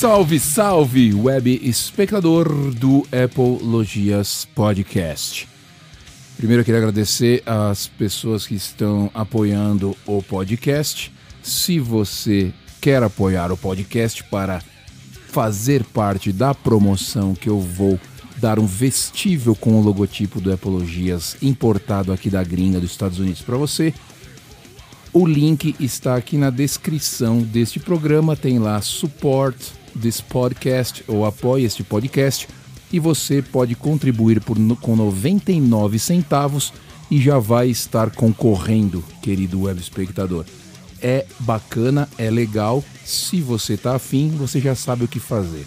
[0.00, 5.46] Salve, salve, web espectador do Apple Logias Podcast.
[6.38, 11.12] Primeiro eu queria agradecer às pessoas que estão apoiando o podcast.
[11.42, 12.50] Se você
[12.80, 14.62] quer apoiar o podcast para
[15.28, 18.00] fazer parte da promoção que eu vou
[18.38, 23.42] dar um vestível com o logotipo do Apologias importado aqui da gringa dos Estados Unidos
[23.42, 23.92] para você,
[25.12, 28.34] o link está aqui na descrição deste programa.
[28.34, 32.48] Tem lá support this podcast ou apoie este podcast
[32.92, 36.72] e você pode contribuir por, com 99 centavos
[37.10, 40.44] e já vai estar concorrendo, querido web espectador.
[41.02, 42.84] É bacana, é legal.
[43.04, 45.66] Se você está afim, você já sabe o que fazer.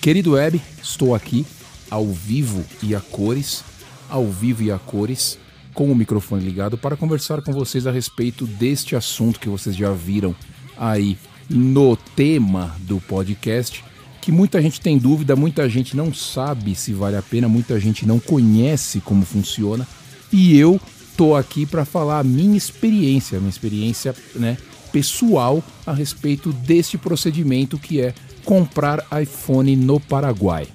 [0.00, 1.44] Querido web, estou aqui
[1.90, 3.64] ao vivo e a cores,
[4.08, 5.38] ao vivo e a cores,
[5.74, 9.92] com o microfone ligado para conversar com vocês a respeito deste assunto que vocês já
[9.92, 10.34] viram
[10.76, 11.18] aí
[11.50, 13.84] no tema do podcast,
[14.20, 18.06] que muita gente tem dúvida, muita gente não sabe se vale a pena, muita gente
[18.06, 19.86] não conhece como funciona,
[20.32, 20.80] e eu
[21.16, 24.56] tô aqui para falar a minha experiência, minha experiência, né,
[24.92, 28.14] pessoal a respeito deste procedimento que é
[28.44, 30.68] comprar iPhone no Paraguai.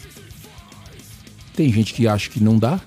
[1.56, 2.82] Tem gente que acha que não dá,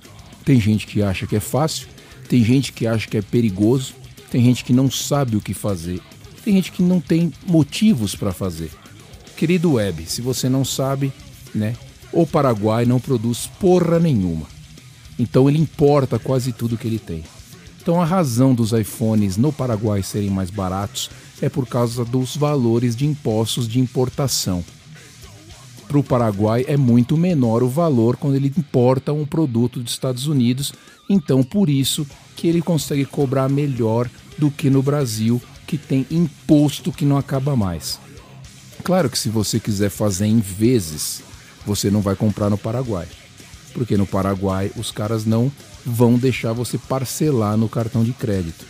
[0.45, 1.89] tem gente que acha que é fácil,
[2.28, 3.95] tem gente que acha que é perigoso,
[4.30, 6.00] tem gente que não sabe o que fazer,
[6.49, 8.71] tem gente que não tem motivos para fazer.
[9.37, 11.13] Querido Web, se você não sabe,
[11.55, 11.77] né,
[12.11, 14.47] o Paraguai não produz porra nenhuma.
[15.19, 17.23] Então ele importa quase tudo que ele tem.
[17.83, 21.11] Então a razão dos iPhones no Paraguai serem mais baratos
[21.42, 24.64] é por causa dos valores de impostos de importação
[25.89, 30.27] para o Paraguai é muito menor o valor quando ele importa um produto dos Estados
[30.27, 30.75] Unidos,
[31.08, 32.07] então por isso
[32.37, 37.55] que ele consegue cobrar melhor do que no Brasil, que tem imposto que não acaba
[37.55, 38.01] mais.
[38.83, 41.23] Claro que se você quiser fazer em vezes,
[41.67, 43.06] você não vai comprar no Paraguai,
[43.74, 45.52] porque no Paraguai os caras não
[45.84, 48.64] vão deixar você parcelar no cartão de crédito.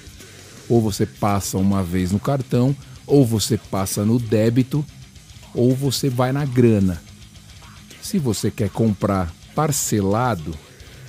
[0.69, 2.75] Ou você passa uma vez no cartão,
[3.07, 4.85] ou você passa no débito,
[5.55, 7.01] ou você vai na grana.
[8.03, 10.53] Se você quer comprar parcelado,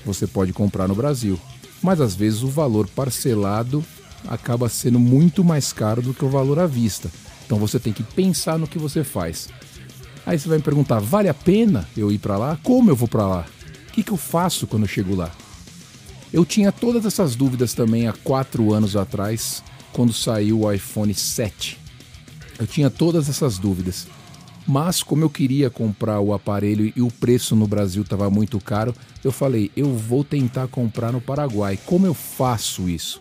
[0.06, 1.40] você pode comprar no Brasil.
[1.82, 3.84] Mas às vezes o valor parcelado
[4.28, 7.10] acaba sendo muito mais caro do que o valor à vista.
[7.46, 9.50] Então você tem que pensar no que você faz.
[10.26, 12.60] Aí você vai me perguntar: vale a pena eu ir para lá?
[12.64, 13.46] Como eu vou para lá?
[13.88, 15.32] O que, que eu faço quando eu chego lá?
[16.32, 21.80] Eu tinha todas essas dúvidas também há quatro anos atrás, quando saiu o iPhone 7.
[22.60, 24.08] Eu tinha todas essas dúvidas.
[24.68, 28.94] Mas como eu queria comprar o aparelho e o preço no Brasil estava muito caro,
[29.24, 31.80] eu falei, eu vou tentar comprar no Paraguai.
[31.84, 33.20] Como eu faço isso?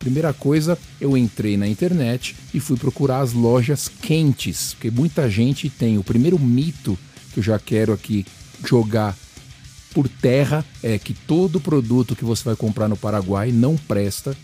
[0.00, 5.70] Primeira coisa, eu entrei na internet e fui procurar as lojas quentes, porque muita gente
[5.70, 5.96] tem.
[5.96, 6.98] O primeiro mito
[7.32, 8.26] que eu já quero aqui
[8.66, 9.16] jogar
[9.94, 14.36] por terra é que todo produto que você vai comprar no Paraguai não presta,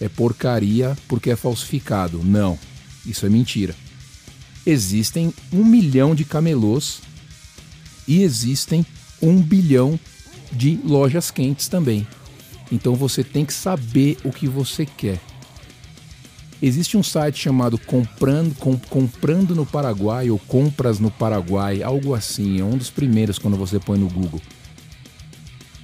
[0.00, 2.22] é porcaria porque é falsificado.
[2.22, 2.56] Não,
[3.04, 3.74] isso é mentira
[4.64, 7.00] existem um milhão de camelôs
[8.06, 8.84] e existem
[9.20, 9.98] um bilhão
[10.52, 12.06] de lojas quentes também.
[12.70, 15.20] Então você tem que saber o que você quer.
[16.62, 22.60] Existe um site chamado Comprando, Com, Comprando no Paraguai ou Compras no Paraguai, algo assim,
[22.60, 24.40] é um dos primeiros quando você põe no Google.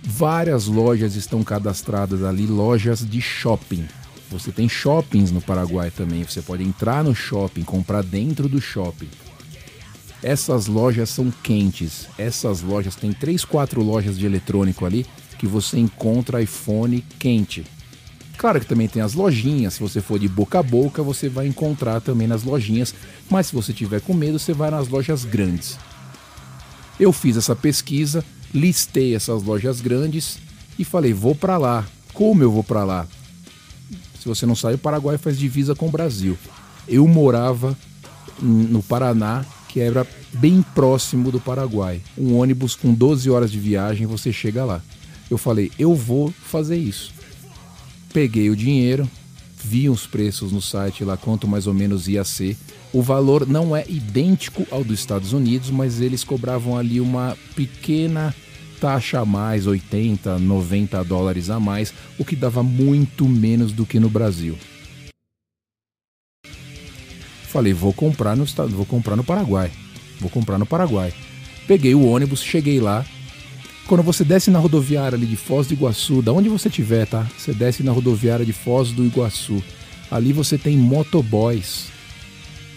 [0.03, 3.87] Várias lojas estão cadastradas ali, lojas de shopping.
[4.31, 6.23] Você tem shoppings no Paraguai também.
[6.25, 9.09] Você pode entrar no shopping, comprar dentro do shopping.
[10.23, 12.07] Essas lojas são quentes.
[12.19, 15.07] Essas lojas tem três, quatro lojas de eletrônico ali
[15.39, 17.65] que você encontra iPhone quente.
[18.37, 19.75] Claro que também tem as lojinhas.
[19.75, 22.95] Se você for de boca a boca, você vai encontrar também nas lojinhas.
[23.31, 25.79] Mas se você tiver com medo, você vai nas lojas grandes.
[27.01, 30.39] Eu fiz essa pesquisa, listei essas lojas grandes
[30.79, 31.87] e falei: vou para lá.
[32.13, 33.07] Como eu vou para lá?
[34.19, 36.37] Se você não sabe, o Paraguai faz divisa com o Brasil.
[36.89, 37.77] Eu morava
[38.41, 42.01] no Paraná, que era bem próximo do Paraguai.
[42.17, 44.83] Um ônibus com 12 horas de viagem, você chega lá.
[45.31, 47.13] Eu falei, eu vou fazer isso.
[48.13, 49.09] Peguei o dinheiro,
[49.63, 52.57] vi os preços no site lá, quanto mais ou menos ia ser.
[52.93, 58.35] O valor não é idêntico ao dos Estados Unidos, mas eles cobravam ali uma pequena
[58.81, 63.99] taxa a mais, 80, 90 dólares a mais, o que dava muito menos do que
[63.99, 64.57] no Brasil.
[67.49, 69.71] Falei, vou comprar no estado, vou comprar no Paraguai.
[70.21, 71.13] Vou comprar no Paraguai.
[71.67, 73.05] Peguei o ônibus, cheguei lá.
[73.87, 77.25] Quando você desce na rodoviária ali de Foz do Iguaçu, da onde você tiver, tá?
[77.39, 79.63] Você desce na rodoviária de Foz do Iguaçu.
[80.11, 81.87] Ali você tem motoboys.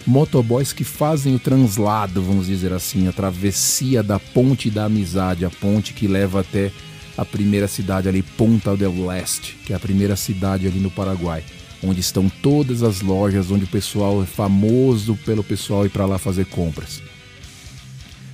[0.06, 5.50] motoboys que fazem o translado, vamos dizer assim, a travessia da ponte da amizade, a
[5.50, 6.70] ponte que leva até
[7.18, 11.42] a primeira cidade ali, Ponta del Leste, que é a primeira cidade ali no Paraguai,
[11.82, 16.18] onde estão todas as lojas, onde o pessoal é famoso pelo pessoal ir para lá
[16.18, 17.02] fazer compras.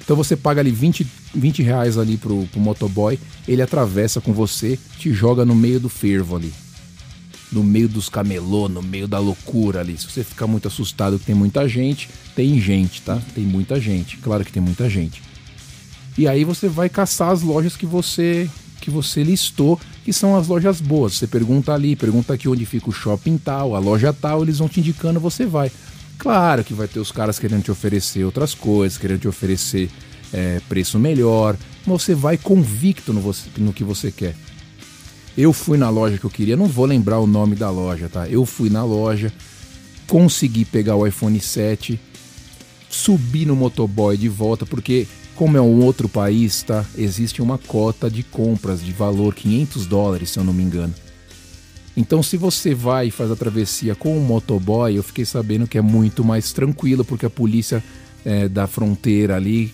[0.06, 1.04] Então você paga ali 20,
[1.34, 5.88] 20 reais ali pro, pro motoboy, ele atravessa com você, te joga no meio do
[5.88, 6.54] fervo ali.
[7.50, 9.98] No meio dos camelô, no meio da loucura ali.
[9.98, 13.20] Se você ficar muito assustado que tem muita gente, tem gente, tá?
[13.34, 14.16] Tem muita gente.
[14.18, 15.20] Claro que tem muita gente.
[16.16, 18.48] E aí você vai caçar as lojas que você
[18.80, 21.14] que você listou, que são as lojas boas.
[21.14, 24.68] Você pergunta ali, pergunta aqui onde fica o shopping tal, a loja tal, eles vão
[24.68, 25.72] te indicando, você vai.
[26.26, 29.88] Claro que vai ter os caras querendo te oferecer outras coisas, querendo te oferecer
[30.32, 31.56] é, preço melhor,
[31.86, 34.34] você vai convicto no, você, no que você quer.
[35.38, 38.28] Eu fui na loja que eu queria, não vou lembrar o nome da loja, tá?
[38.28, 39.32] Eu fui na loja,
[40.08, 42.00] consegui pegar o iPhone 7,
[42.90, 45.06] subi no motoboy de volta, porque
[45.36, 46.84] como é um outro país, tá?
[46.98, 50.92] Existe uma cota de compras de valor 500 dólares, se eu não me engano.
[51.96, 55.78] Então, se você vai e faz a travessia com um motoboy, eu fiquei sabendo que
[55.78, 57.82] é muito mais tranquilo, porque a polícia
[58.24, 59.72] é, da fronteira ali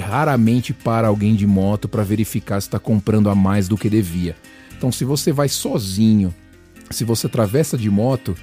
[0.00, 4.36] raramente para alguém de moto para verificar se está comprando a mais do que devia.
[4.76, 6.34] Então, se você vai sozinho,
[6.90, 8.34] se você atravessa de moto,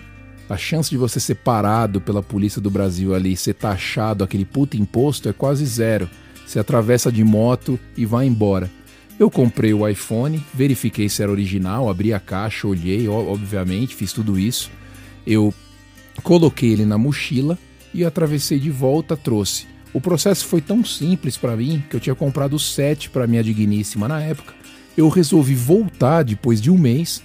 [0.49, 4.77] a chance de você ser parado pela polícia do Brasil ali, ser taxado aquele puta
[4.77, 6.09] imposto é quase zero.
[6.45, 8.71] Você atravessa de moto e vai embora.
[9.19, 14.39] Eu comprei o iPhone, verifiquei se era original, abri a caixa, olhei, obviamente, fiz tudo
[14.39, 14.71] isso.
[15.27, 15.53] Eu
[16.23, 17.59] coloquei ele na mochila
[17.93, 19.67] e atravessei de volta, trouxe.
[19.93, 23.43] O processo foi tão simples para mim que eu tinha comprado o 7 para minha
[23.43, 24.53] digníssima na época.
[24.95, 27.21] Eu resolvi voltar depois de um mês.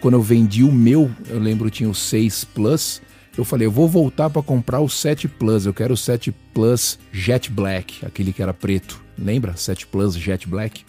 [0.00, 3.02] Quando eu vendi o meu, eu lembro tinha o 6 Plus.
[3.36, 5.66] Eu falei, eu vou voltar para comprar o 7 Plus.
[5.66, 9.02] Eu quero o 7 Plus Jet Black, aquele que era preto.
[9.18, 9.56] Lembra?
[9.56, 10.84] 7 Plus Jet Black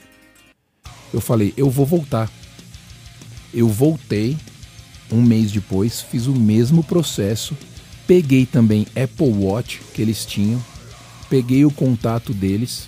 [1.15, 2.29] eu falei, eu vou voltar.
[3.53, 4.35] Eu voltei
[5.09, 7.56] um mês depois, fiz o mesmo processo,
[8.06, 10.62] peguei também Apple Watch que eles tinham,
[11.29, 12.88] peguei o contato deles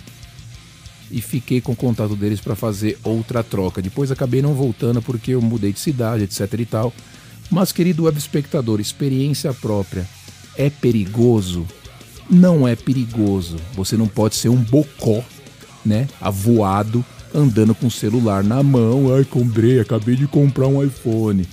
[1.09, 3.81] e fiquei com o contato deles para fazer outra troca.
[3.81, 6.93] Depois acabei não voltando porque eu mudei de cidade, etc e tal.
[7.49, 10.05] Mas querido web espectador, experiência própria
[10.57, 11.65] é perigoso?
[12.29, 13.55] Não é perigoso.
[13.73, 15.23] Você não pode ser um bocó,
[15.85, 19.13] né, avoado andando com o celular na mão.
[19.15, 21.47] Ai, comprei, acabei de comprar um iPhone.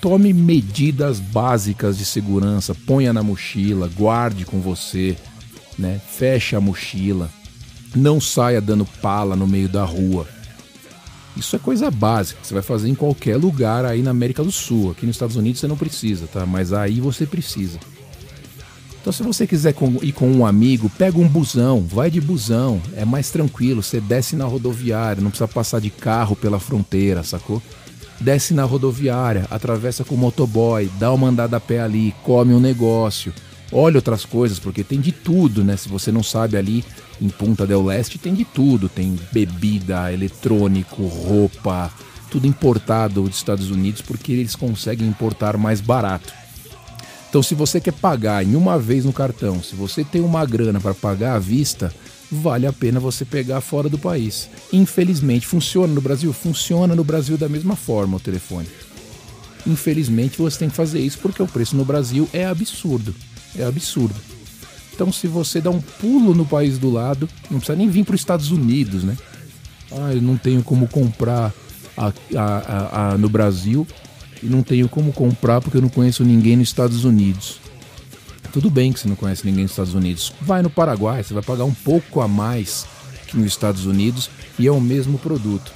[0.00, 5.16] Tome medidas básicas de segurança, ponha na mochila, guarde com você,
[5.78, 6.00] né?
[6.08, 7.30] Feche a mochila.
[7.94, 10.26] Não saia dando pala no meio da rua.
[11.36, 14.90] Isso é coisa básica, você vai fazer em qualquer lugar aí na América do Sul.
[14.90, 16.44] Aqui nos Estados Unidos você não precisa, tá?
[16.44, 17.78] Mas aí você precisa.
[19.02, 23.04] Então, se você quiser ir com um amigo, pega um busão, vai de busão, é
[23.04, 23.82] mais tranquilo.
[23.82, 27.60] Você desce na rodoviária, não precisa passar de carro pela fronteira, sacou?
[28.20, 32.60] Desce na rodoviária, atravessa com o motoboy, dá uma andada a pé ali, come um
[32.60, 33.34] negócio,
[33.72, 35.76] olha outras coisas, porque tem de tudo, né?
[35.76, 36.84] Se você não sabe ali,
[37.20, 41.90] em Punta del Leste tem de tudo: tem bebida, eletrônico, roupa,
[42.30, 46.32] tudo importado dos Estados Unidos, porque eles conseguem importar mais barato.
[47.32, 50.78] Então, se você quer pagar em uma vez no cartão, se você tem uma grana
[50.78, 51.90] para pagar à vista,
[52.30, 54.50] vale a pena você pegar fora do país.
[54.70, 56.30] Infelizmente, funciona no Brasil?
[56.34, 58.68] Funciona no Brasil da mesma forma o telefone.
[59.66, 63.14] Infelizmente, você tem que fazer isso porque o preço no Brasil é absurdo.
[63.56, 64.14] É absurdo.
[64.94, 68.14] Então, se você dá um pulo no país do lado, não precisa nem vir para
[68.14, 69.16] os Estados Unidos, né?
[69.90, 71.50] Ah, eu não tenho como comprar
[71.96, 73.86] a, a, a, no Brasil
[74.42, 77.60] e não tenho como comprar porque eu não conheço ninguém nos Estados Unidos.
[78.52, 80.32] Tudo bem que você não conhece ninguém nos Estados Unidos.
[80.40, 82.86] Vai no Paraguai, você vai pagar um pouco a mais
[83.26, 85.72] que nos Estados Unidos e é o mesmo produto.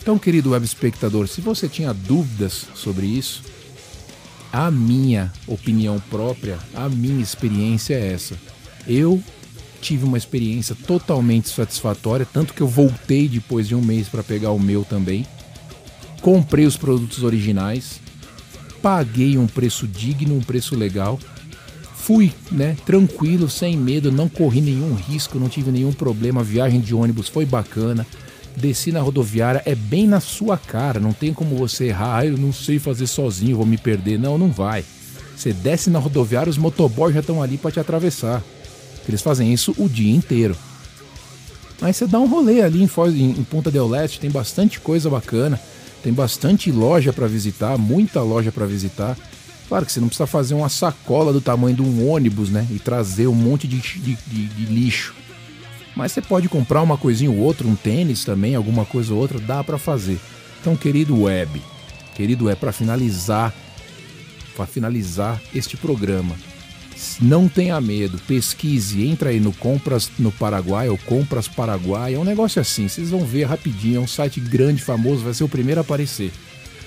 [0.00, 3.42] Então, querido web espectador, se você tinha dúvidas sobre isso,
[4.50, 8.36] a minha opinião própria, a minha experiência é essa.
[8.86, 9.22] Eu
[9.82, 14.50] tive uma experiência totalmente satisfatória, tanto que eu voltei depois de um mês para pegar
[14.52, 15.26] o meu também
[16.20, 18.00] comprei os produtos originais,
[18.82, 21.18] paguei um preço digno, um preço legal,
[21.94, 26.80] fui, né, tranquilo, sem medo, não corri nenhum risco, não tive nenhum problema, a viagem
[26.80, 28.06] de ônibus foi bacana.
[28.56, 32.36] Desci na rodoviária, é bem na sua cara, não tem como você errar, ah, eu
[32.36, 34.18] não sei fazer sozinho, vou me perder.
[34.18, 34.84] Não, não vai.
[35.36, 38.42] Você desce na rodoviária, os motoboys já estão ali para te atravessar.
[39.08, 40.56] Eles fazem isso o dia inteiro.
[41.80, 45.58] Aí você dá um rolê ali em, em Punta del Leste, tem bastante coisa bacana.
[46.02, 49.16] Tem bastante loja para visitar, muita loja para visitar.
[49.68, 52.66] Claro que você não precisa fazer uma sacola do tamanho de um ônibus, né?
[52.70, 55.14] E trazer um monte de, de, de, de lixo.
[55.94, 59.38] Mas você pode comprar uma coisinha ou outra, um tênis também, alguma coisa ou outra,
[59.38, 60.18] dá para fazer.
[60.60, 61.62] Então, querido web,
[62.14, 63.54] querido web, para finalizar,
[64.56, 66.34] para finalizar este programa,
[67.20, 72.24] não tenha medo, pesquise, entra aí no Compras no Paraguai ou Compras Paraguai, é um
[72.24, 75.80] negócio assim, vocês vão ver rapidinho, é um site grande, famoso, vai ser o primeiro
[75.80, 76.32] a aparecer.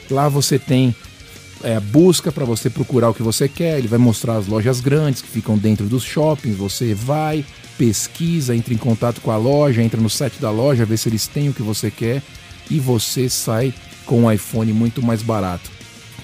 [0.10, 0.96] Lá você tem
[1.64, 5.22] é, busca para você procurar o que você quer, ele vai mostrar as lojas grandes
[5.22, 7.46] que ficam dentro dos shoppings, você vai,
[7.78, 11.28] pesquisa, entra em contato com a loja, entra no site da loja, vê se eles
[11.28, 12.22] têm o que você quer
[12.70, 13.74] e você sai
[14.06, 15.72] com um iPhone muito mais barato.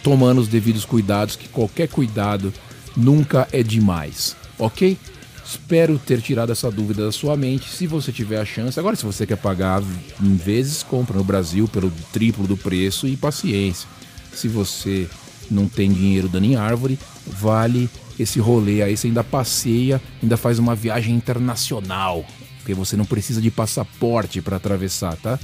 [0.03, 2.53] Tomando os devidos cuidados, que qualquer cuidado
[2.99, 4.97] nunca é demais, ok?
[5.43, 7.69] Espero ter tirado essa dúvida da sua mente.
[7.69, 9.81] Se você tiver a chance, agora se você quer pagar
[10.21, 13.89] em vezes, compra no Brasil pelo triplo do preço e paciência.
[14.31, 15.09] Se você
[15.49, 17.89] não tem dinheiro dando em árvore, vale
[18.19, 18.95] esse rolê aí.
[18.95, 22.23] Você ainda passeia, ainda faz uma viagem internacional,
[22.57, 25.39] porque você não precisa de passaporte para atravessar, tá?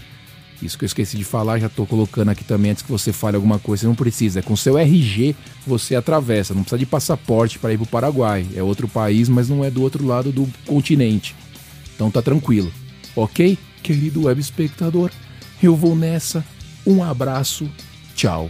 [0.62, 3.36] Isso que eu esqueci de falar, já estou colocando aqui também antes que você fale
[3.36, 4.40] alguma coisa, você não precisa.
[4.40, 5.36] É com seu RG
[5.66, 8.46] você atravessa, não precisa de passaporte para ir para o Paraguai.
[8.56, 11.36] É outro país, mas não é do outro lado do continente.
[11.94, 12.72] Então tá tranquilo.
[13.16, 13.58] Ok?
[13.84, 15.12] Querido web espectador,
[15.62, 16.44] eu vou nessa.
[16.86, 17.70] Um abraço.
[18.16, 18.50] Tchau.